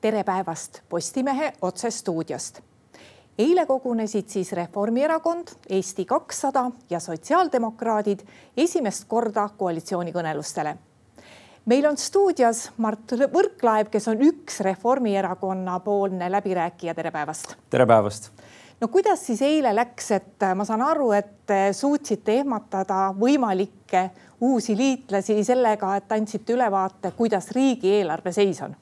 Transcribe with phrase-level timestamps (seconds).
[0.00, 2.60] tere päevast Postimehe otsestuudiost.
[3.38, 8.20] eile kogunesid siis Reformierakond, Eesti kakssada ja sotsiaaldemokraadid
[8.56, 10.76] esimest korda koalitsioonikõnelustele.
[11.64, 17.56] meil on stuudios Mart Võrklaev, kes on üks Reformierakonna poolne läbirääkija, tere päevast.
[17.70, 18.32] tere päevast
[18.80, 24.10] no kuidas siis eile läks, et ma saan aru, et suutsite ehmatada võimalikke
[24.40, 28.76] uusi liitlasi sellega, et andsite ülevaate, kuidas riigieelarve seis on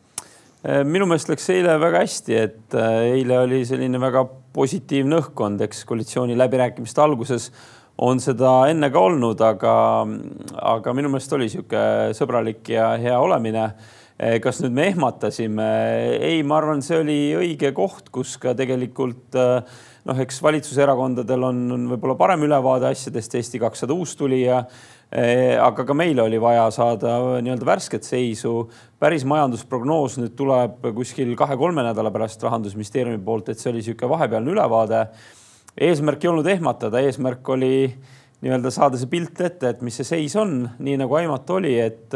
[0.66, 5.84] minu meelest läks eile väga hästi, et äh, eile oli selline väga positiivne õhkkond, eks
[5.86, 7.52] koalitsiooni läbirääkimiste alguses
[8.02, 9.74] on seda enne ka olnud, aga,
[10.74, 13.68] aga minu meelest oli niisugune sõbralik ja hea olemine.
[14.18, 15.70] Äh, kas nüüd me ehmatasime?
[16.18, 21.90] ei, ma arvan, see oli õige koht, kus ka tegelikult noh, eks valitsuserakondadel on, on
[21.94, 27.64] võib-olla parem ülevaade asjadest, Eesti kakssada uustulija Eh, aga ka meile oli vaja saada nii-öelda
[27.64, 28.68] värsket seisu.
[29.00, 34.52] päris majandusprognoos nüüd tuleb kuskil kahe-kolme nädala pärast rahandusministeeriumi poolt, et see oli niisugune vahepealne
[34.52, 35.06] ülevaade.
[35.80, 37.94] eesmärk ei olnud ehmatada, eesmärk oli
[38.42, 42.14] nii-öelda saada see pilt ette, et mis see seis on, nii nagu aimata oli, et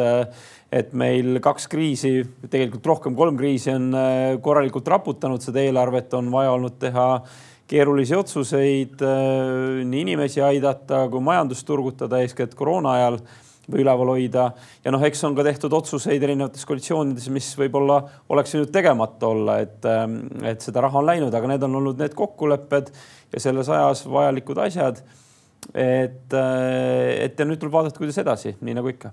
[0.72, 6.31] et meil kaks kriisi, tegelikult rohkem kolm kriisi on eh, korralikult raputanud seda eelarvet, on
[6.33, 7.09] vaja olnud teha
[7.73, 13.19] keerulisi otsuseid, äh, nii inimesi aidata kui majandust turgutada, eeskätt koroona ajal
[13.70, 14.51] või üleval hoida.
[14.84, 18.00] ja noh, eks on ka tehtud otsuseid erinevates koalitsioonides, mis võib-olla
[18.34, 22.03] oleks võinud tegemata olla, et, ähm, et seda raha on läinud, aga need on olnud
[22.03, 22.93] need kokkulepped
[23.33, 25.03] ja selles ajas vajalikud asjad.
[25.75, 29.12] et, äh, et ja nüüd tuleb vaadata, kuidas edasi, nii nagu ikka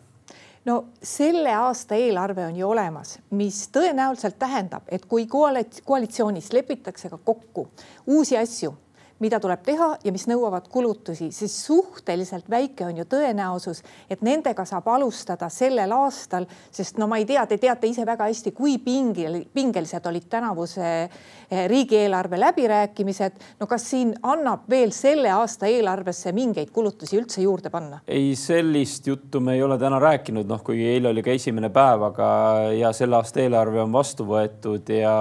[0.66, 7.18] no selle aasta eelarve on ju olemas, mis tõenäoliselt tähendab, et kui koalitsioonis lepitakse ka
[7.18, 7.68] kokku
[8.08, 8.76] uusi asju
[9.20, 14.66] mida tuleb teha ja mis nõuavad kulutusi, siis suhteliselt väike on ju tõenäosus, et nendega
[14.68, 18.78] saab alustada sellel aastal, sest no ma ei tea, te teate ise väga hästi, kui
[18.84, 23.40] pingel, pingelised olid tänavuse eh, riigieelarve läbirääkimised.
[23.60, 28.00] no kas siin annab veel selle aasta eelarvesse mingeid kulutusi üldse juurde panna?
[28.08, 32.08] ei, sellist juttu me ei ole täna rääkinud, noh, kuigi eile oli ka esimene päev,
[32.12, 32.30] aga
[32.78, 35.16] ja selle aasta eelarve on vastu võetud ja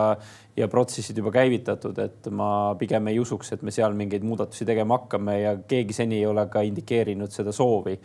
[0.59, 4.99] ja protsessid juba käivitatud, et ma pigem ei usuks, et me seal mingeid muudatusi tegema
[4.99, 7.99] hakkame ja keegi seni ei ole ka indikeerinud seda soovi.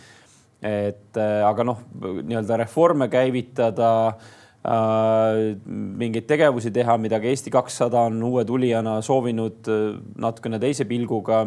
[0.64, 8.06] et äh, aga noh, nii-öelda reforme käivitada äh,, mingeid tegevusi teha, mida ka Eesti kakssada
[8.08, 11.44] on uue tulijana soovinud äh, natukene teise pilguga.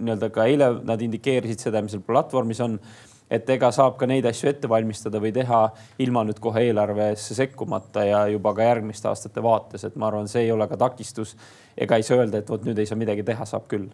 [0.00, 2.78] nii-öelda ka eile nad indikeerisid seda, mis seal platvormis on
[3.30, 5.62] et ega saab ka neid asju ette valmistada või teha
[6.02, 10.48] ilma nüüd kohe eelarvesse sekkumata ja juba ka järgmiste aastate vaates, et ma arvan, see
[10.48, 11.36] ei ole ka takistus.
[11.76, 13.88] ega ei saa öelda, et vot nüüd ei saa midagi teha, saab küll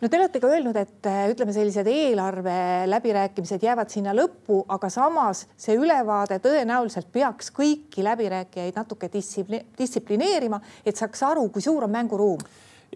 [0.00, 2.56] no te olete ka öelnud, et ütleme, sellised eelarve
[2.88, 10.96] läbirääkimised jäävad sinna lõppu, aga samas see ülevaade tõenäoliselt peaks kõiki läbirääkijaid natuke distsiplineerima, et
[10.96, 12.40] saaks aru, kui suur on mänguruum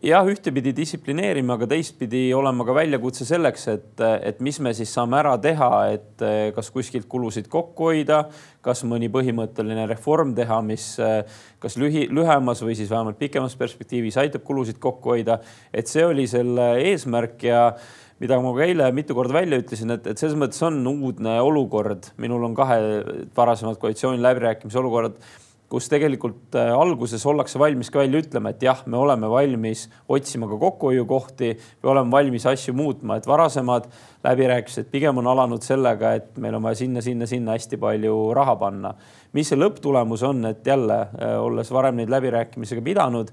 [0.04, 5.18] jah, ühtepidi distsiplineerima, aga teistpidi olema ka väljakutse selleks, et, et mis me siis saame
[5.20, 6.24] ära teha, et
[6.56, 8.24] kas kuskilt kulusid kokku hoida,
[8.64, 10.92] kas mõni põhimõtteline reform teha, mis
[11.62, 15.38] kas lühi, lühemas või siis vähemalt pikemas perspektiivis aitab kulusid kokku hoida.
[15.72, 17.64] et see oli selle eesmärk ja
[18.20, 22.12] mida ma ka eile mitu korda välja ütlesin, et, et selles mõttes on uudne olukord,
[22.20, 22.78] minul on kahe
[23.36, 25.18] varasemad koalitsiooni läbirääkimise olukorrad
[25.72, 30.48] kus tegelikult äh, alguses ollakse valmis ka välja ütlema, et jah, me oleme valmis otsima
[30.50, 31.50] ka kokkuhoiukohti,
[31.82, 33.88] me oleme valmis asju muutma, et varasemad
[34.24, 38.56] läbirääkimised pigem on alanud sellega, et meil on vaja sinna, sinna, sinna hästi palju raha
[38.60, 38.94] panna.
[39.34, 43.32] mis see lõpptulemus on, et jälle äh, olles varem neid läbirääkimisi ka pidanud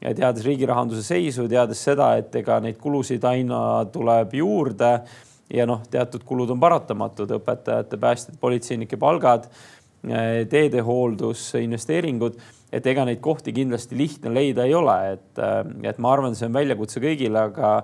[0.00, 4.98] ja teades riigi rahanduse seisu, teades seda, et ega neid kulusid aina tuleb juurde
[5.52, 9.48] ja noh, teatud kulud on paratamatud, õpetajate, päästjate, politseinike palgad
[10.50, 12.38] teedehooldus, investeeringud,
[12.74, 15.60] et ega neid kohti kindlasti lihtne leida ei ole, et, äh,
[15.90, 17.74] et ma arvan, see on väljakutse kõigile, aga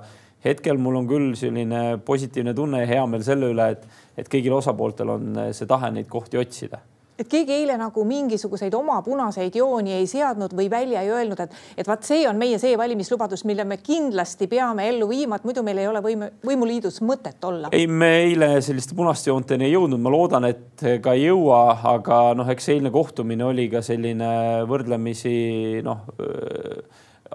[0.45, 3.85] hetkel mul on küll selline positiivne tunne ja hea meel selle üle, et,
[4.19, 6.81] et kõigil osapooltel on see tahe neid kohti otsida
[7.21, 11.57] et keegi eile nagu mingisuguseid oma punaseid jooni ei seadnud või välja ei öelnud, et,
[11.77, 15.65] et vaat see on meie see valimislubadus, mille me kindlasti peame ellu viima, et muidu
[15.67, 17.73] meil ei ole võime, võimuliidus mõtet olla.
[17.77, 21.61] ei, me eile selliste punaste joonteni ei jõudnud, ma loodan, et ka ei jõua,
[21.95, 24.31] aga noh, eks eilne kohtumine oli ka selline
[24.71, 26.07] võrdlemisi noh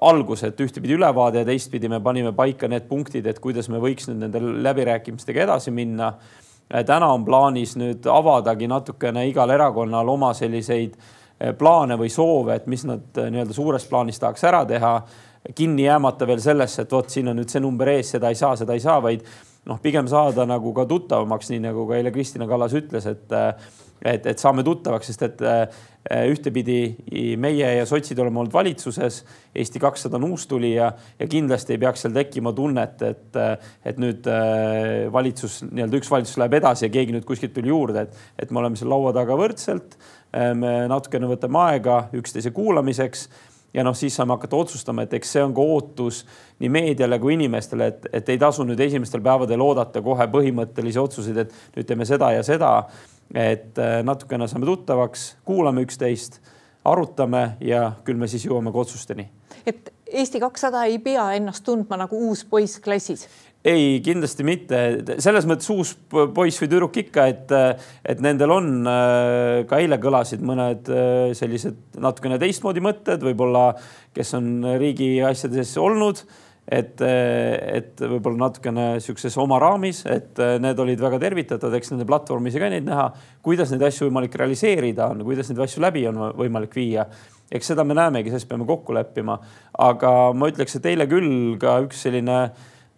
[0.06, 4.10] algus, et ühtepidi ülevaade ja teistpidi me panime paika need punktid, et kuidas me võiks
[4.10, 10.34] nüüd nende läbirääkimistega edasi minna Äh, täna on plaanis nüüd avadagi natukene igal erakonnal oma
[10.34, 15.02] selliseid äh, plaane või soove, et mis nad äh, nii-öelda suures plaanis tahaks ära teha.
[15.56, 18.56] kinni jäämata veel sellesse, et vot siin on nüüd see number ees, seda ei saa,
[18.56, 19.22] seda ei saa, vaid
[19.66, 23.36] noh, pigem saada nagu ka tuttavamaks, nii nagu ka eile Kristina Kallas ütles, et
[24.06, 29.22] et, et saame tuttavaks, sest et äh, ühtepidi meie ja sotsid oleme olnud valitsuses,
[29.56, 33.40] Eesti kakssada on uustulija ja kindlasti ei peaks seal tekkima tunnet, et,
[33.88, 38.06] et nüüd äh, valitsus, nii-öelda üks valitsus läheb edasi ja keegi nüüd kuskilt tuli juurde,
[38.06, 39.98] et, et me oleme seal laua taga võrdselt.
[40.36, 43.30] Äh, me natukene võtame aega üksteise kuulamiseks
[43.76, 46.22] ja noh, siis saame hakata otsustama, et eks see on ka ootus
[46.64, 51.44] nii meediale kui inimestele, et, et ei tasu nüüd esimestel päevadel oodata kohe põhimõttelisi otsuseid,
[51.44, 52.78] et nüüd teeme seda ja seda
[53.34, 56.40] et äh, natukene saame tuttavaks, kuulame üksteist,
[56.86, 59.30] arutame ja küll me siis jõuame ka otsusteni.
[59.66, 63.28] et Eesti kakssada ei pea ennast tundma nagu uus poiss klassis?
[63.66, 64.80] Ei, kindlasti mitte,
[65.24, 67.54] selles mõttes uus poiss või tüdruk ikka, et,
[68.06, 73.72] et nendel on, äh, ka eile kõlasid mõned äh, sellised natukene teistmoodi mõtted, võib-olla
[74.16, 76.22] kes on riigi asjades olnud
[76.66, 82.58] et, et võib-olla natukene niisuguses oma raamis, et need olid väga tervitatavad, eks nende platvormis
[82.58, 83.08] ka neid näha,
[83.46, 87.06] kuidas neid asju võimalik realiseerida on, kuidas neid asju läbi on võimalik viia.
[87.52, 89.38] eks seda me näemegi, sellest peame kokku leppima.
[89.78, 92.40] aga ma ütleks, et eile küll ka üks selline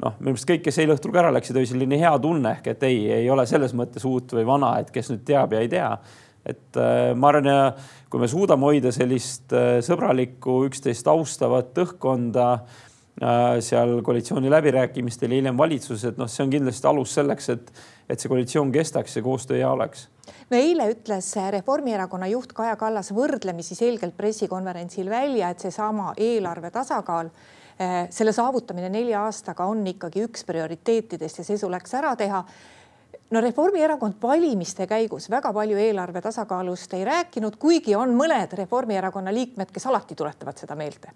[0.03, 2.71] noh, minu meelest kõik, kes eile õhtul ka ära läksid, oli selline hea tunne ehk
[2.73, 5.71] et ei, ei ole selles mõttes uut või vana, et kes nüüd teab ja ei
[5.71, 5.91] tea.
[6.47, 7.73] et äh, ma arvan,
[8.09, 12.51] kui me suudame hoida sellist äh, sõbralikku, üksteist austavat õhkkonda
[13.17, 17.71] Äh, seal koalitsiooni läbirääkimistel ja hiljem valitsuses, et noh, see on kindlasti alus selleks, et,
[18.05, 20.03] et see koalitsioon kestaks ja koostöö hea oleks.
[20.51, 27.31] no eile ütles Reformierakonna juht Kaja Kallas võrdlemisi selgelt pressikonverentsil välja, et seesama eelarve tasakaal
[28.09, 32.43] selle saavutamine nelja aastaga on ikkagi üks prioriteetidest ja see tuleks ära teha.
[33.31, 39.71] No Reformierakond valimiste käigus väga palju eelarve tasakaalust ei rääkinud, kuigi on mõned Reformierakonna liikmed,
[39.73, 41.11] kes alati tuletavad seda meelde.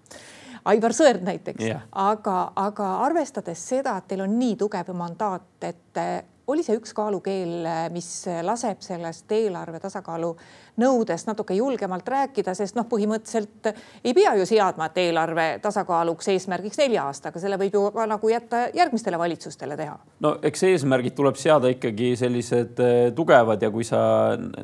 [0.64, 1.64] Aivar Sõerd näiteks.
[1.64, 6.02] Yeah., aga, aga arvestades seda, et teil on nii tugev mandaat, et
[6.52, 8.10] oli see üks kaalukeel, mis
[8.44, 10.34] laseb sellest eelarve tasakaalu
[10.80, 13.68] nõudest natuke julgemalt rääkida, sest noh, põhimõtteliselt
[14.04, 18.30] ei pea ju seadma, et eelarve tasakaaluks eesmärgiks nelja aastaga, selle võib ju ka nagu
[18.32, 19.98] jätta järgmistele valitsustele teha.
[20.24, 24.00] no eks eesmärgid tuleb seada ikkagi sellised eh, tugevad ja kui sa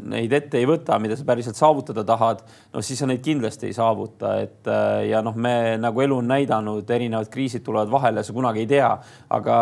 [0.00, 2.42] neid ette ei võta, mida sa päriselt saavutada tahad,
[2.72, 6.32] no siis sa neid kindlasti ei saavuta, et eh, ja noh, me nagu elu on
[6.32, 8.94] näidanud, erinevad kriisid tulevad vahele, sa kunagi ei tea,
[9.28, 9.58] aga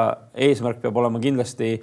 [0.46, 1.75] eesmärk peab olema kindlasti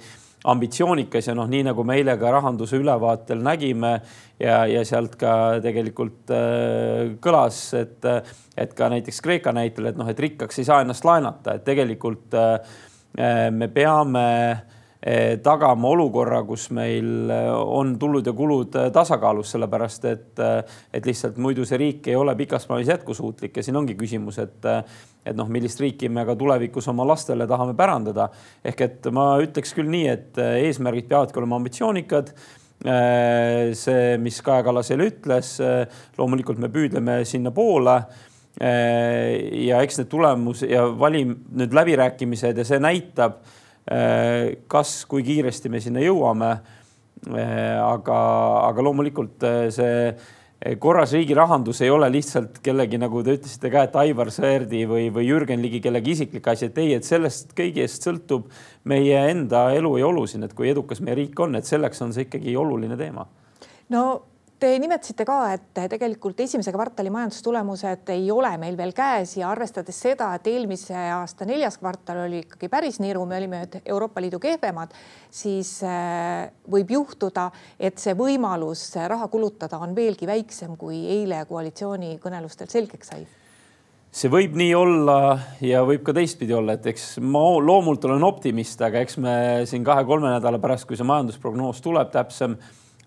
[0.44, 3.94] ambitsioonikas ja noh, nii nagu me eile ka rahanduse ülevaatel nägime
[4.40, 8.04] ja, ja sealt ka tegelikult äh, kõlas, et,
[8.56, 12.36] et ka näiteks Kreeka näitel, et noh, et rikkaks ei saa ennast laenata, et tegelikult
[12.36, 12.76] äh,
[13.54, 14.73] me peame äh,
[15.44, 20.40] tagama olukorra, kus meil äh, on tulud ja kulud äh, tasakaalus, sellepärast et,
[20.96, 24.70] et lihtsalt muidu see riik ei ole pikas plaanis jätkusuutlik ja siin ongi küsimus, et
[25.24, 28.28] et noh, millist riiki me ka tulevikus oma lastele tahame pärandada.
[28.64, 32.32] ehk et ma ütleks küll nii, et eesmärgid peavadki olema ambitsioonikad.
[32.84, 35.54] See, mis Kaja Kallas eile ütles,
[36.18, 37.94] loomulikult me püüdleme sinnapoole
[38.60, 43.40] ja eks need tulemus ja valim nüüd läbirääkimised ja see näitab,
[43.84, 46.54] kas, kui kiiresti me sinna jõuame.
[47.24, 48.16] aga,
[48.68, 50.14] aga loomulikult see
[50.80, 55.10] korras riigi rahandus ei ole lihtsalt kellegi, nagu te ütlesite ka, et Aivar Sõerdi või,
[55.12, 58.48] või Jürgen Ligi kellegi isiklik asi, et ei, et sellest kõigest sõltub
[58.88, 62.14] meie enda elu ja olu siin, et kui edukas meie riik on, et selleks on
[62.16, 63.26] see ikkagi oluline teema.
[63.92, 64.04] no
[64.64, 69.98] Te nimetasite ka, et tegelikult esimese kvartali majandustulemused ei ole meil veel käes ja arvestades
[70.06, 74.94] seda, et eelmise aasta neljas kvartal oli ikkagi päris niru, me olime Euroopa Liidu kehvemad,
[75.28, 82.70] siis äh, võib juhtuda, et see võimalus raha kulutada on veelgi väiksem, kui eile koalitsioonikõnelustel
[82.72, 83.26] selgeks sai.
[84.16, 85.18] See võib nii olla
[85.60, 89.36] ja võib ka teistpidi olla, et eks ma loomult olen optimist, aga eks me
[89.68, 92.56] siin kahe-kolme nädala pärast, kui see majandusprognoos tuleb täpsem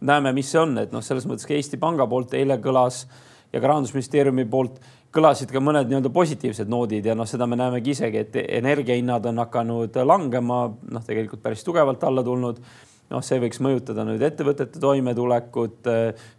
[0.02, 3.06] näeme, mis see on, et noh, selles mõttes ka Eesti Panga poolt eile kõlas
[3.54, 4.80] ja ka rahandusministeeriumi poolt
[5.16, 9.42] kõlasid ka mõned nii-öelda positiivsed noodid ja noh, seda me näemegi isegi, et energiahinnad on
[9.46, 12.60] hakanud langema, noh, tegelikult päris tugevalt alla tulnud.
[13.08, 15.88] noh, see võiks mõjutada nüüd ettevõtete toimetulekut.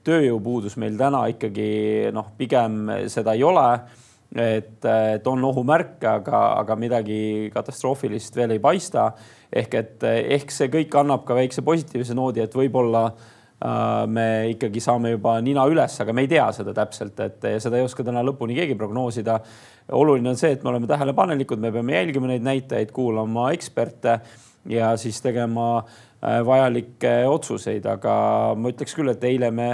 [0.04, 3.80] tööjõupuudus meil täna ikkagi noh, pigem seda ei ole.
[4.36, 9.12] et, et on ohumärke, aga, aga midagi katastroofilist veel ei paista.
[9.52, 13.14] ehk et ehk see kõik annab ka väikse positiivse noodi, et võib-olla
[13.58, 17.86] me ikkagi saame juba nina üles, aga me ei tea seda täpselt, et seda ei
[17.86, 19.40] oska täna lõpuni keegi prognoosida.
[19.98, 24.20] oluline on see, et me oleme tähelepanelikud, me peame jälgima neid näitajaid, kuulama eksperte
[24.70, 29.70] ja siis tegema äh, vajalikke otsuseid, aga ma ütleks küll, et eile me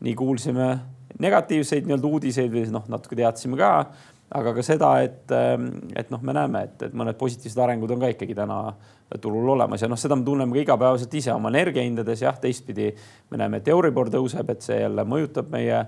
[0.00, 0.70] nii kuulsime
[1.20, 3.70] negatiivseid nii-öelda uudiseid või noh, natuke teadsime ka
[4.30, 5.32] aga ka seda, et,
[5.98, 8.60] et noh, me näeme, et, et mõned positiivsed arengud on ka ikkagi täna
[9.18, 12.22] turul olemas ja noh, seda me tunneme ka igapäevaselt ise oma energiahindades.
[12.22, 12.92] jah, teistpidi
[13.30, 15.82] me näeme, et Euribor tõuseb, et see jälle mõjutab meie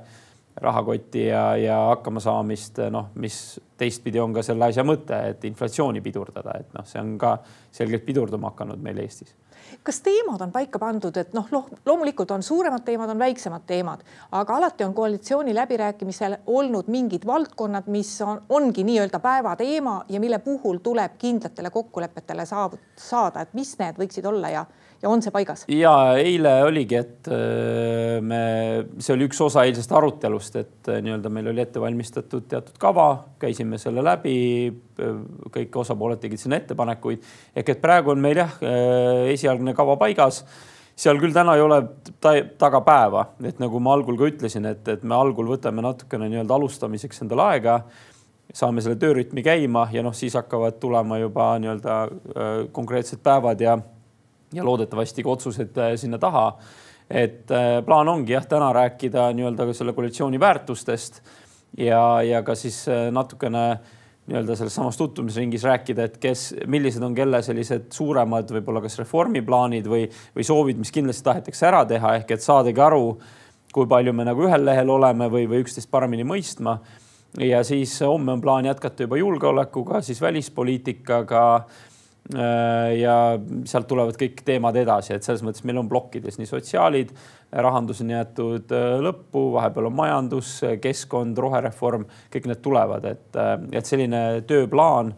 [0.62, 6.58] rahakotti ja, ja hakkamasaamist, noh, mis teistpidi on ka selle asja mõte, et inflatsiooni pidurdada,
[6.60, 7.36] et noh, see on ka
[7.74, 9.34] selgelt pidurdama hakanud meil Eestis.
[9.82, 11.48] Kas teemad on paika pandud, et noh,
[11.86, 14.02] loomulikult on suuremad teemad, on väiksemad teemad,
[14.38, 20.38] aga alati on koalitsiooni läbirääkimisel olnud mingid valdkonnad, mis on, ongi nii-öelda päevateema ja mille
[20.44, 24.66] puhul tuleb kindlatele kokkulepetele saada, et mis need võiksid olla ja
[25.02, 25.64] ja on see paigas?
[25.72, 28.42] ja eile oligi, et äh, me,
[29.02, 33.08] see oli üks osa eilsest arutelust, et äh, nii-öelda meil oli ette valmistatud teatud kava,
[33.42, 34.36] käisime selle läbi.
[35.52, 37.22] kõik osapooled tegid sinna ettepanekuid
[37.56, 40.42] ehk et praegu on meil jah, äh, esialgne kava paigas
[41.02, 41.80] seal küll täna ei ole
[42.20, 46.28] ta taga päeva, et nagu ma algul ka ütlesin, et, et me algul võtame natukene
[46.28, 47.78] nii-öelda alustamiseks endale aega,
[48.52, 51.96] saame selle töörütmi käima ja noh, siis hakkavad tulema juba nii-öelda
[52.76, 53.78] konkreetsed päevad ja
[54.52, 56.58] ja loodetavasti ka otsused äh, sinna taha.
[57.10, 61.20] et äh, plaan ongi jah, täna rääkida nii-öelda ka selle koalitsiooni väärtustest
[61.78, 63.66] ja, ja ka siis äh, natukene
[64.26, 69.88] nii-öelda selles samas tutvumisringis rääkida, et kes, millised on kelle sellised suuremad võib-olla kas reformiplaanid
[69.90, 70.04] või,
[70.36, 73.16] või soovid, mis kindlasti tahetakse ära teha, ehk et saadagi aru,
[73.74, 76.78] kui palju me nagu ühel lehel oleme või, või üksteist paremini mõistma.
[77.40, 81.44] ja siis homme on plaan jätkata juba julgeolekuga, siis välispoliitikaga
[82.30, 83.14] ja
[83.66, 87.10] sealt tulevad kõik teemad edasi, et selles mõttes meil on plokkides nii sotsiaalid,
[87.64, 93.56] rahandus on jäetud äh, lõppu, vahepeal on majandus, keskkond, rohereform, kõik need tulevad, et, äh,
[93.80, 95.12] et selline tööplaan,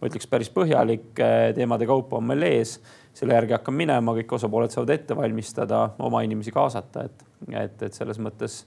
[0.00, 1.10] ma ütleks päris põhjalik,
[1.56, 2.78] teemade kaupa on meil ees,
[3.16, 7.96] selle järgi hakkame minema, kõik osapooled saavad ette valmistada, oma inimesi kaasata, et, et, et
[7.96, 8.62] selles mõttes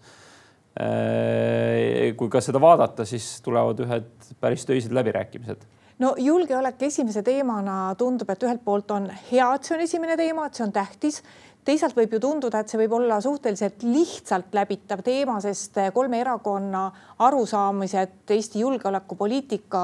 [2.18, 4.08] kui ka seda vaadata, siis tulevad ühed
[4.42, 5.66] päris töised läbirääkimised
[6.02, 10.48] no julgeolek esimese teemana tundub, et ühelt poolt on hea, et see on esimene teema,
[10.48, 11.24] et see on tähtis.
[11.64, 16.82] teisalt võib ju tunduda, et see võib olla suhteliselt lihtsalt läbitav teema, sest kolme erakonna
[17.24, 19.84] arusaamised Eesti julgeolekupoliitika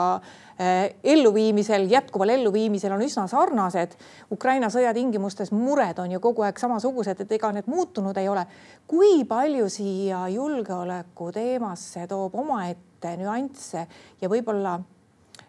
[0.59, 3.95] eh, elluviimisel, jätkuval elluviimisel on üsna sarnased.
[4.35, 8.45] Ukraina sõja tingimustes mured on ju kogu aeg samasugused, et ega need muutunud ei ole.
[8.87, 13.87] kui palju siia julgeoleku teemasse toob omaette nüansse
[14.19, 14.98] ja võib-olla Eh,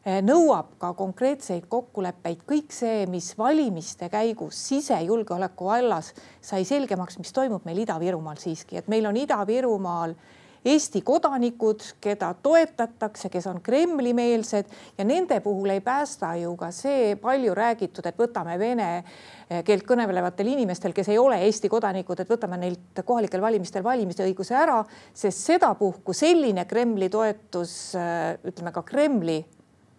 [0.05, 7.67] nõuab ka konkreetseid kokkuleppeid, kõik see, mis valimiste käigus sisejulgeoleku vallas sai selgemaks, mis toimub
[7.69, 10.17] meil Ida-Virumaal siiski, et meil on Ida-Virumaal
[10.65, 14.67] Eesti kodanikud, keda toetatakse, kes on Kremli-meelsed
[14.99, 19.87] ja nende puhul ei päästa ju ka see palju räägitud, et võtame vene eh, keelt
[19.89, 24.83] kõnelevatel inimestel, kes ei ole Eesti kodanikud, et võtame neilt kohalikel valimistel valimisõiguse ära,
[25.17, 29.41] sest sedapuhku selline Kremli toetus, eh, ütleme ka Kremli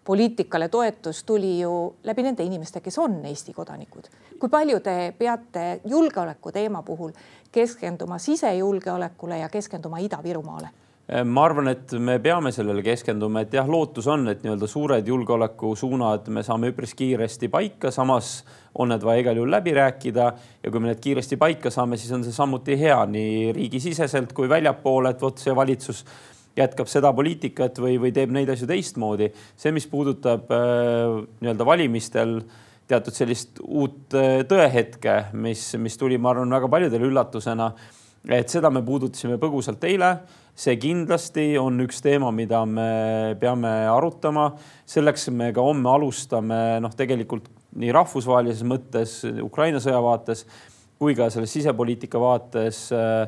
[0.04, 4.10] poliitikale toetus tuli ju läbi nende inimeste, kes on Eesti kodanikud.
[4.38, 7.12] kui palju te peate julgeoleku teema puhul
[7.52, 10.68] keskenduma sisejulgeolekule ja keskenduma Ida-Virumaale?
[11.24, 16.28] ma arvan, et me peame sellele keskenduma, et jah, lootus on, et nii-öelda suured julgeolekusuunad
[16.32, 18.44] me saame üpris kiiresti paika, samas
[18.78, 20.28] on need vaja igal juhul läbi rääkida
[20.62, 24.48] ja kui me need kiiresti paika saame, siis on see samuti hea nii riigisiseselt kui
[24.48, 26.04] väljapoole, et vot see valitsus
[26.58, 29.30] jätkab seda poliitikat või, või teeb neid asju teistmoodi.
[29.56, 32.40] see, mis puudutab äh, nii-öelda valimistel
[32.90, 37.72] teatud sellist uut äh, tõehetke, mis, mis tuli, ma arvan, väga paljudele üllatusena.
[38.28, 40.18] et seda me puudutasime põgusalt eile.
[40.54, 44.52] see kindlasti on üks teema, mida me peame arutama.
[44.86, 50.44] selleks me ka homme alustame, noh, tegelikult nii rahvusvahelises mõttes Ukraina sõja vaates
[50.98, 53.26] kui ka selles sisepoliitika vaates äh,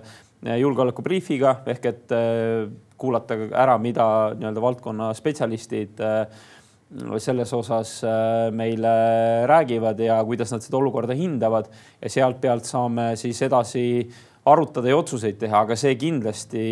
[0.61, 2.13] julgeolekubriifiga ehk et
[3.05, 4.07] kuulata ära, mida
[4.39, 6.25] nii-öelda valdkonna spetsialistid äh,
[7.19, 11.69] selles osas äh, meile räägivad ja kuidas nad seda olukorda hindavad.
[12.03, 13.85] Ja sealt pealt saame siis edasi
[14.45, 16.65] arutada ja otsuseid teha, aga see kindlasti,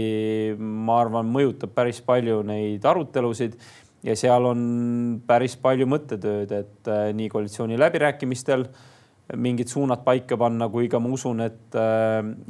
[0.59, 3.57] ma arvan, mõjutab päris palju neid arutelusid.
[4.03, 4.63] Ja seal on
[5.27, 8.67] päris palju mõttetööd, et äh, nii koalitsiooni läbirääkimistel
[9.39, 11.77] mingid suunad paika panna, kui ka ma usun, et,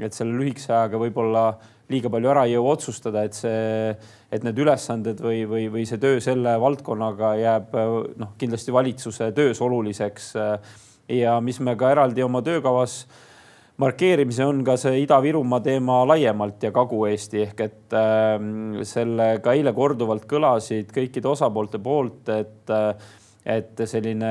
[0.03, 1.45] et selle lühikese ajaga võib-olla
[1.91, 3.91] liiga palju ära ei jõua otsustada, et see,
[4.33, 7.77] et need ülesanded või, või, või see töö selle valdkonnaga jääb
[8.21, 10.33] noh, kindlasti valitsuse töös oluliseks.
[11.09, 13.03] ja mis me ka eraldi oma töökavas
[13.83, 18.37] markeerimise on ka see Ida-Virumaa teema laiemalt ja Kagu-Eesti ehk et äh,
[18.89, 23.11] selle ka eile korduvalt kõlasid kõikide osapoolte poolt, et äh,
[23.43, 24.29] et selline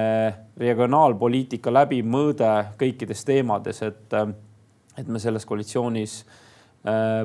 [0.56, 4.14] regionaalpoliitika läbimõõde kõikides teemades, et,
[4.96, 6.38] et me selles koalitsioonis äh,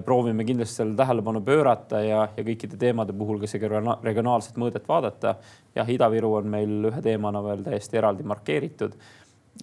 [0.05, 5.37] proovime kindlasti sellele tähelepanu pöörata ja, ja kõikide teemade puhul ka seda regionaalset mõõdet vaadata.
[5.75, 8.93] jah, Ida-Viru on meil ühe teemana veel täiesti eraldi markeeritud.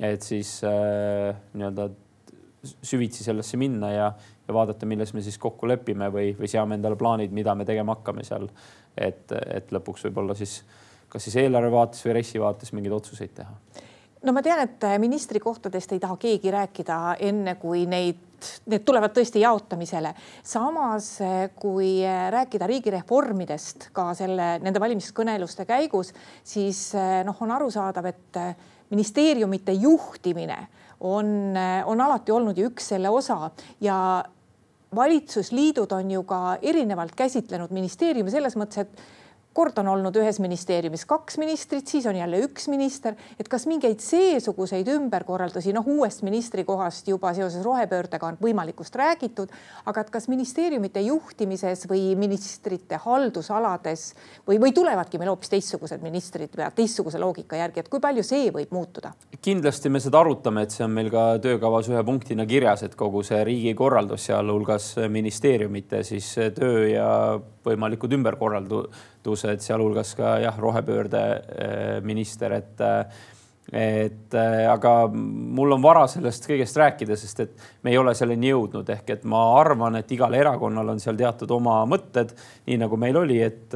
[0.02, 1.90] et siis äh, nii-öelda
[2.64, 4.12] süvitsi sellesse minna ja,
[4.48, 7.94] ja vaadata, milles me siis kokku lepime või, või seame endale plaanid, mida me tegema
[7.94, 8.50] hakkame seal.
[8.98, 10.64] et, et lõpuks võib-olla siis
[11.10, 13.92] kas siis eelarve vaates või RES-i vaates mingeid otsuseid teha
[14.24, 18.22] no ma tean, et ministrikohtadest ei taha keegi rääkida enne, kui neid,
[18.72, 20.14] need tulevad tõesti jaotamisele.
[20.44, 21.10] samas,
[21.60, 22.02] kui
[22.36, 26.14] rääkida riigireformidest ka selle, nende valimiskõneluste käigus,
[26.44, 26.92] siis
[27.26, 28.40] noh, on arusaadav, et
[28.94, 30.60] ministeeriumite juhtimine
[31.00, 33.50] on, on alati olnud ju üks selle osa
[33.82, 33.98] ja
[34.96, 39.23] valitsusliidud on ju ka erinevalt käsitlenud ministeeriumi selles mõttes, et
[39.54, 44.02] kord on olnud ühes ministeeriumis kaks ministrit, siis on jälle üks minister, et kas mingeid
[44.04, 49.54] seesuguseid ümberkorraldusi, noh, uuest ministrikohast juba seoses rohepöördega on võimalikust räägitud,
[49.86, 54.10] aga et kas ministeeriumite juhtimises või ministrite haldusalades
[54.48, 58.74] või, või tulevadki meil hoopis teistsugused ministrid teistsuguse loogika järgi, et kui palju see võib
[58.74, 59.14] muutuda?
[59.44, 63.24] kindlasti me seda arutame, et see on meil ka töökavas ühe punktina kirjas, et kogu
[63.28, 67.08] see riigikorraldus, sealhulgas ministeeriumite siis töö ja
[67.66, 68.14] võimalikud
[69.24, 73.06] ümberkorraldused, sealhulgas ka jah, rohepöördeminister, eh, et eh,
[73.74, 77.54] et eh, aga mul on vara sellest kõigest rääkida, sest et
[77.84, 81.50] me ei ole selleni jõudnud, ehk et ma arvan, et igal erakonnal on seal teatud
[81.50, 82.36] oma mõtted,
[82.68, 83.74] nii nagu meil oli, et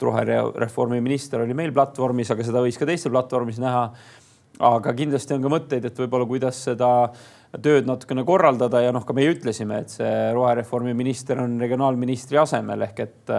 [0.00, 3.90] rohereformi minister oli meil platvormis, aga seda võis ka teistel platvormis näha.
[4.58, 7.10] aga kindlasti on ka mõtteid, et võib-olla kuidas seda
[7.62, 12.86] tööd natukene korraldada ja noh, ka meie ütlesime, et see rohereformi minister on regionaalministri asemel
[12.88, 13.34] ehk et,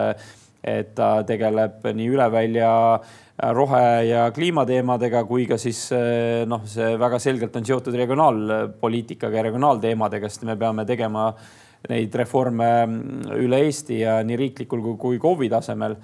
[0.64, 2.72] et ta tegeleb nii üle välja
[3.54, 5.90] rohe- ja kliimateemadega kui ka siis
[6.50, 11.30] noh, see väga selgelt on seotud regionaalpoliitikaga ja regionaalteemadega, sest me peame tegema
[11.90, 12.70] neid reforme
[13.38, 15.98] üle Eesti ja nii riiklikul kui, kui KOV-i tasemel.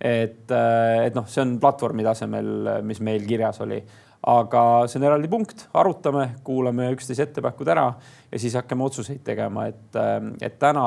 [0.00, 3.80] et, et noh, see on platvormi tasemel, mis meil kirjas oli.
[4.26, 4.60] Aga
[4.90, 7.86] see on eraldi punkt, arutame, kuulame üksteise ettepanekud ära
[8.32, 9.98] ja siis hakkame otsuseid tegema, et,
[10.42, 10.86] et täna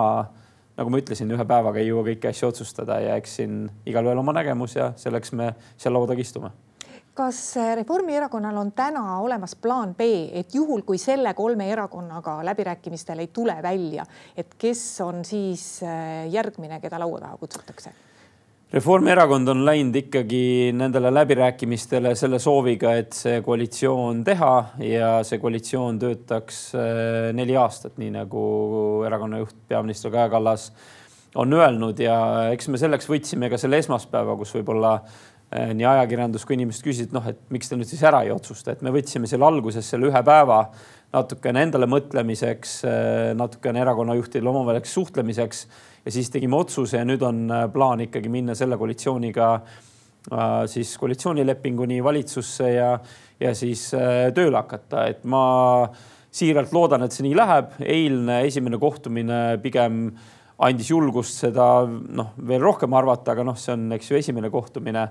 [0.80, 4.36] nagu ma ütlesin, ühe päevaga ei jõua kõiki asju otsustada ja eks siin igalühel oma
[4.36, 6.56] nägemus ja selleks me seal laua taga istume
[7.20, 10.06] kas Reformierakonnal on täna olemas plaan B,
[10.40, 14.06] et juhul, kui selle kolme erakonnaga läbirääkimistel ei tule välja,
[14.38, 15.82] et kes on siis
[16.32, 17.92] järgmine, keda laua taha kutsutakse?
[18.70, 24.52] Reformierakond on läinud ikkagi nendele läbirääkimistele selle sooviga, et see koalitsioon teha
[24.86, 28.44] ja see koalitsioon töötaks äh, neli aastat, nii nagu
[29.10, 30.68] erakonna juht, peaminister Kaja Kallas
[31.42, 31.98] on öelnud.
[31.98, 32.20] Ja
[32.54, 37.18] eks me selleks võtsime ka selle esmaspäeva, kus võib-olla äh, nii ajakirjandus kui inimesed küsisid,
[37.18, 40.14] noh, et miks te nüüd siis ära ei otsusta, et me võtsime seal alguses selle
[40.14, 40.62] ühe päeva
[41.14, 45.64] natukene endale mõtlemiseks, äh, natukene erakonnajuhtidele omavahel suhtlemiseks
[46.06, 50.94] ja siis tegime otsuse ja nüüd on äh, plaan ikkagi minna selle koalitsiooniga äh, siis
[51.02, 52.92] koalitsioonilepinguni valitsusse ja,
[53.40, 53.90] ja siis
[54.36, 55.90] tööle hakata, et ma
[56.30, 57.74] siiralt loodan, et see nii läheb.
[57.82, 60.12] eilne esimene kohtumine pigem
[60.62, 65.08] andis julgust seda noh, veel rohkem arvata, aga noh, see on, eks ju, esimene kohtumine.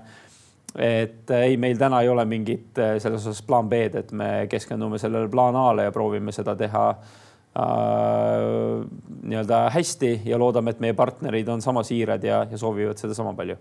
[0.75, 5.29] Et ei, meil täna ei ole mingit selles osas plaan B-d, et me keskendume sellele
[5.29, 6.85] plaan A-le ja proovime seda teha
[7.59, 8.85] Äh,
[9.23, 13.33] nii-öelda hästi ja loodame, et meie partnerid on sama siirad ja, ja soovivad seda sama
[13.33, 13.55] palju.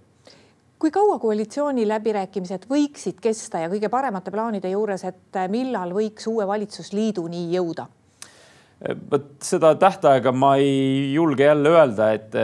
[0.78, 7.48] kui kaua koalitsiooniläbirääkimised võiksid kesta ja kõige paremate plaanide juures, et millal võiks uue valitsusliiduni
[7.56, 7.88] jõuda?
[8.78, 12.34] Vot seda tähtaega ma ei julge jälle öelda, et,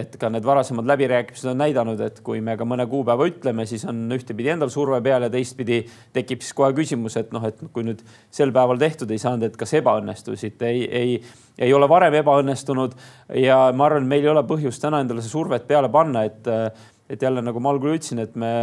[0.00, 3.84] et ka need varasemad läbirääkimised on näidanud, et kui me ka mõne kuupäeva ütleme, siis
[3.90, 5.82] on ühtepidi endal surve peal ja teistpidi
[6.16, 8.00] tekib siis kohe küsimus, et noh, et kui nüüd
[8.32, 11.14] sel päeval tehtud ei saanud, et kas ebaõnnestusid, ei, ei,
[11.68, 12.96] ei ole varem ebaõnnestunud
[13.44, 16.48] ja ma arvan, meil ei ole põhjust täna endale see survet peale panna, et,
[17.12, 18.54] et jälle nagu ma algul ütlesin, et me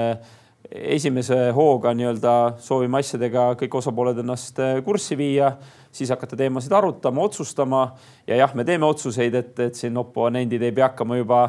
[0.72, 5.52] esimese hooga nii-öelda soovime asjadega kõik osapooled ennast kurssi viia
[5.92, 7.84] siis hakata teemasid arutama, otsustama.
[8.28, 11.42] Ja jah, me teeme otsuseid, et, et siin oponendid ei pea hakkama juba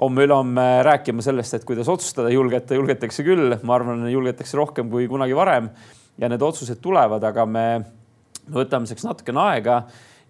[0.00, 2.32] homme-ülehomme rääkima sellest, et kuidas otsustada.
[2.32, 5.70] Julgeta, julgetakse küll, ma arvan, julgetakse rohkem kui kunagi varem.
[6.20, 7.66] Ja need otsused tulevad, aga me
[8.52, 9.80] võtame selleks natukene aega.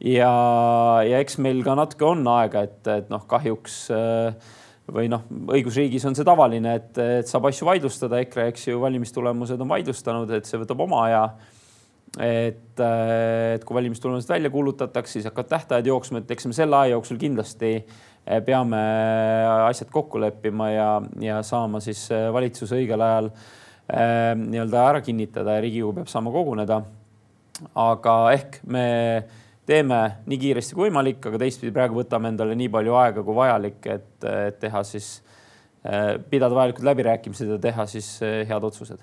[0.03, 0.31] Ja,
[1.09, 3.87] ja eks meil ka natuke on aega, et, et noh, kahjuks
[4.93, 9.63] või noh, õigusriigis on see tavaline, et, et saab asju vaidlustada, EKRE, eks ju, valimistulemused
[9.63, 11.23] on vaidlustanud, et see võtab oma aja
[12.21, 16.79] et, äh, et kui valimistulemused välja kuulutatakse, siis hakkavad tähtajad jooksma, et eks me selle
[16.79, 18.07] aja jooksul kindlasti äh,
[18.47, 18.81] peame
[19.69, 20.91] asjad kokku leppima ja,
[21.23, 26.33] ja saama siis äh, valitsuse õigel ajal äh, nii-öelda ära kinnitada ja Riigikogu peab saama
[26.35, 26.81] koguneda.
[27.75, 28.87] aga ehk me
[29.67, 33.87] teeme nii kiiresti kui võimalik, aga teistpidi praegu võtame endale nii palju aega kui vajalik,
[33.91, 34.27] et
[34.61, 35.09] teha siis,
[36.31, 39.03] pidada vajalikud läbirääkimised ja teha siis head otsused.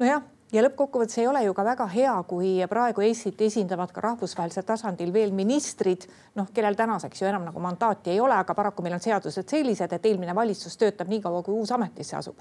[0.00, 4.66] nojah ja lõppkokkuvõttes ei ole ju ka väga hea, kui praegu Eestit esindavad ka rahvusvahelisel
[4.66, 6.06] tasandil veel ministrid,
[6.38, 9.92] noh, kellel tänaseks ju enam nagu mandaati ei ole, aga paraku meil on seadused sellised,
[9.92, 12.38] et eelmine valitsus töötab nii kaua, kui uus ametisse asub.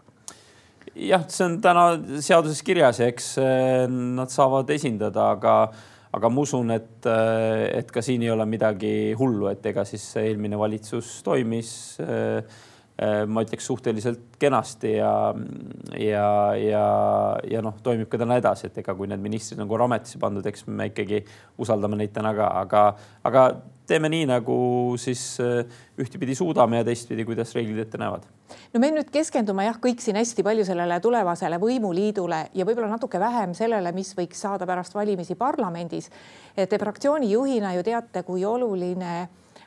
[0.95, 1.87] jah, see on täna
[2.23, 5.55] seaduses kirjas ja eks eh, nad saavad esindada, aga,
[6.13, 10.05] aga ma usun, et, eh, et ka siin ei ole midagi hullu, et ega siis
[10.21, 11.73] eelmine valitsus toimis
[12.05, 12.61] äh,
[13.27, 15.33] ma ütleks suhteliselt kenasti ja,
[15.99, 16.83] ja, ja,
[17.43, 20.45] ja noh, toimib ka täna edasi, et ega kui need ministrid on korra ametisse pandud,
[20.47, 21.19] eks me ikkagi
[21.59, 22.85] usaldame neid täna ka, aga,
[23.27, 23.43] aga
[23.87, 24.55] teeme nii, nagu
[25.01, 28.25] siis äh, ühtepidi suudame ja teistpidi, kuidas reeglid ette näevad.
[28.73, 33.19] no me nüüd keskendume jah, kõik siin hästi palju sellele tulevasele võimuliidule ja võib-olla natuke
[33.21, 36.09] vähem sellele, mis võiks saada pärast valimisi parlamendis.
[36.55, 39.25] Te fraktsiooni juhina ju teate, kui oluline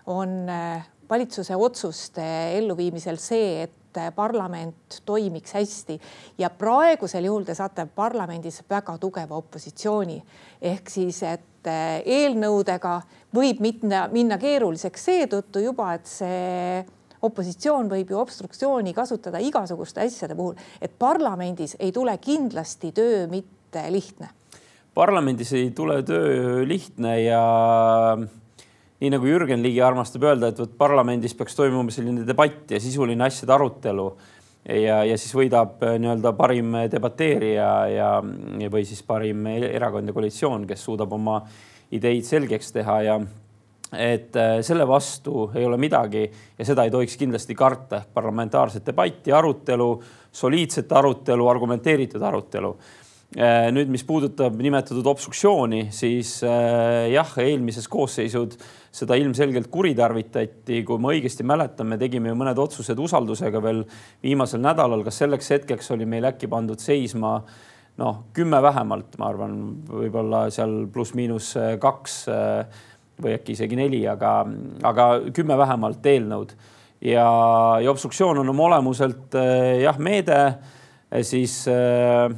[0.09, 2.25] on äh, valitsuse otsuste
[2.59, 3.75] elluviimisel see, et
[4.15, 5.97] parlament toimiks hästi.
[6.39, 10.21] Ja praegusel juhul te saate parlamendis väga tugeva opositsiooni.
[10.63, 13.01] Ehk siis, et eh, eelnõudega
[13.35, 16.85] võib minna, minna keeruliseks seetõttu juba, et see
[17.23, 23.85] opositsioon võib ju obstruktsiooni kasutada igasuguste asjade puhul, et parlamendis ei tule kindlasti töö mitte
[23.91, 24.31] lihtne.
[24.95, 27.43] parlamendis ei tule töö lihtne ja
[28.99, 33.25] nii nagu Jürgen Ligi armastab öelda, et vot parlamendis peaks toimuma selline debatt ja sisuline
[33.29, 34.09] asjade arutelu
[34.75, 38.13] ja, ja siis võidab äh, nii-öelda parim debateerija ja,
[38.59, 41.41] ja, või siis parim erakond ja koalitsioon, kes suudab oma
[41.95, 43.19] ideid selgeks teha ja
[43.97, 46.27] et äh, selle vastu ei ole midagi
[46.59, 48.03] ja seda ei tohiks kindlasti karta.
[48.03, 49.93] Ehk parlamentaarset debatti, arutelu,
[50.33, 52.75] soliidset arutelu, argumenteeritud arutelu.
[52.77, 58.55] äh, nüüd, mis puudutab nimetatud obstruktsiooni, siis jah, eelmises koosseisud
[58.99, 63.83] seda ilmselgelt kuritarvitati, kui ma õigesti mäletan, me tegime ju mõned otsused usaldusega veel
[64.25, 67.35] viimasel nädalal, kas selleks hetkeks oli meil äkki pandud seisma
[67.99, 69.61] noh, kümme vähemalt, ma arvan,
[69.91, 72.19] võib-olla seal pluss-miinus kaks
[73.19, 74.33] või äkki isegi neli, aga,
[74.87, 76.55] aga kümme vähemalt eelnõud.
[77.05, 77.29] Ja,
[77.83, 79.35] ja obstruktsioon on oma olemuselt
[79.83, 80.39] jah, meede
[81.23, 82.31] siis äh,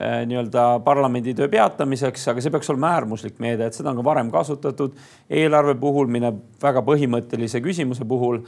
[0.00, 4.30] Äh, nii-öelda parlamenditöö peatamiseks, aga see peaks olema äärmuslik meede, et seda on ka varem
[4.32, 4.94] kasutatud.
[5.28, 8.38] eelarve puhul mineb väga põhimõttelise küsimuse puhul.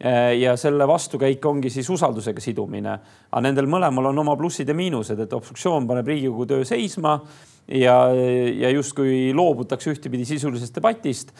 [0.00, 2.96] Äh, ja selle vastukäik ongi siis usaldusega sidumine.
[3.30, 7.20] aga nendel mõlemal on oma plussid ja miinused, et obstruktsioon paneb Riigikogu töö seisma
[7.68, 7.98] ja,
[8.56, 11.32] ja justkui loobutakse ühtepidi sisulisest debatist.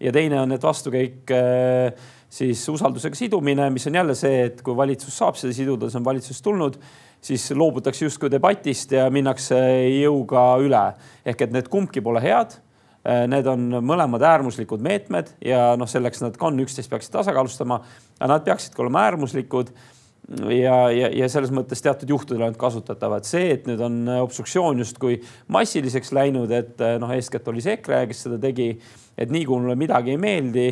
[0.00, 1.92] ja teine on, et vastukäik äh,
[2.34, 6.06] siis usaldusega sidumine, mis on jälle see, et kui valitsus saab seda siduda, see on
[6.08, 6.78] valitsusest tulnud
[7.24, 9.56] siis loobutakse justkui debatist ja minnakse
[9.88, 10.84] jõuga üle.
[11.24, 12.58] ehk et need kumbki pole head.
[13.04, 17.76] Need on mõlemad äärmuslikud meetmed ja noh, selleks nad ka on, üksteist peaksid tasakaalustama,
[18.16, 19.74] aga nad peaksidki olema äärmuslikud
[20.48, 23.26] ja, ja, ja selles mõttes teatud juhtudel ainult kasutatavad.
[23.28, 25.18] see, et nüüd on obstruktsioon justkui
[25.52, 28.70] massiliseks läinud, et noh, eeskätt oli see EKRE, kes seda tegi,
[29.18, 30.66] et nii kui mulle midagi ei meeldi,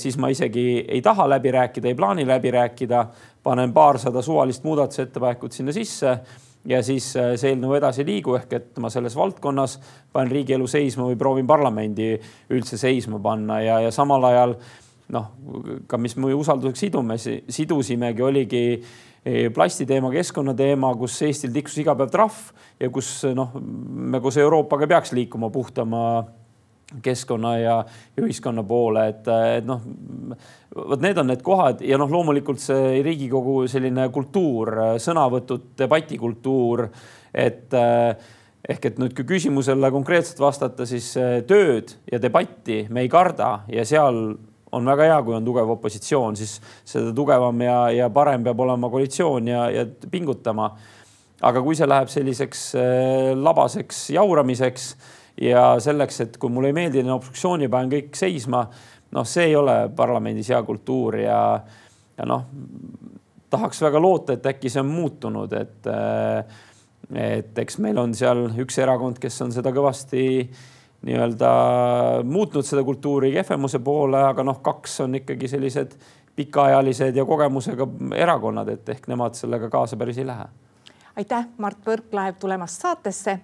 [0.00, 3.06] siis ma isegi ei taha läbi rääkida, ei plaani läbi rääkida.
[3.44, 6.14] Panen paarsada suvalist muudatusettepanekut sinna sisse
[6.68, 9.76] ja siis äh, see eelnõu edasi ei liigu, ehk et ma selles valdkonnas
[10.14, 12.14] panen riigielu seisma või proovin parlamendi
[12.54, 13.60] üldse seisma panna.
[13.64, 14.56] Ja, ja samal ajal
[15.12, 15.32] noh,
[15.88, 22.12] ka mis me usalduseks sidume, sidusimegi, oligi e, plastiteema, keskkonnateema, kus Eestil tiksus iga päev
[22.12, 22.38] trahv
[22.80, 26.04] ja kus noh, me koos Euroopaga peaks liikuma puhtama
[27.02, 27.74] keskkonna ja,
[28.20, 29.82] ühiskonna poole, et, et noh,
[30.74, 34.70] vot need on need kohad ja noh, loomulikult see Riigikogu selline kultuur,
[35.02, 36.86] sõnavõtud, debatikultuur,
[37.34, 37.74] et
[38.64, 41.10] ehk et nüüd, kui küsimusele konkreetselt vastata, siis
[41.48, 44.36] tööd ja debatti me ei karda ja seal
[44.74, 48.90] on väga hea, kui on tugev opositsioon, siis seda tugevam ja, ja parem peab olema
[48.92, 50.70] koalitsioon ja, ja pingutama.
[51.44, 52.60] aga kui see läheb selliseks
[53.36, 54.94] labaseks jauramiseks
[55.40, 58.66] ja selleks, et kui mulle ei meeldi obstruktsiooni, panen kõik seisma.
[59.14, 61.40] noh, see ei ole parlamendis hea kultuur ja,
[62.18, 62.46] ja noh,
[63.50, 65.90] tahaks väga loota, et äkki see on muutunud, et,
[67.14, 70.24] et eks meil on seal üks erakond, kes on seda kõvasti
[71.04, 71.52] nii-öelda
[72.24, 75.96] muutnud seda kultuuri kehvemuse poole, aga noh, kaks on ikkagi sellised
[76.36, 77.86] pikaajalised ja kogemusega
[78.16, 80.46] erakonnad, et ehk nemad sellega kaasa päris ei lähe.
[81.16, 83.38] aitäh, Mart Võrklaev tulemast saatesse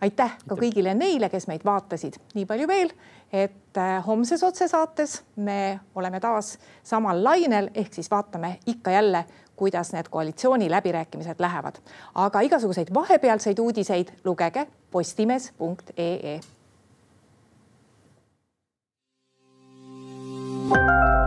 [0.00, 2.16] aitäh ka kõigile neile, kes meid vaatasid.
[2.34, 2.92] nii palju veel,
[3.32, 9.24] et äh, homses otsesaates me oleme taas samal lainel, ehk siis vaatame ikka jälle,
[9.56, 11.82] kuidas need koalitsiooniläbirääkimised lähevad.
[12.14, 16.40] aga igasuguseid vahepealseid uudiseid lugege postimees.ee
[20.70, 21.19] Música